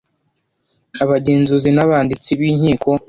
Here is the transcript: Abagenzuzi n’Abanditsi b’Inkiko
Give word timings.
Abagenzuzi 1.03 1.69
n’Abanditsi 1.73 2.29
b’Inkiko 2.39 2.89